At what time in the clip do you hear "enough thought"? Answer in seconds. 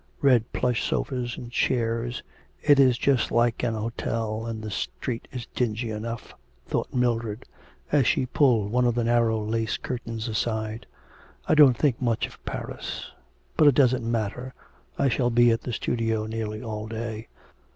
5.91-6.91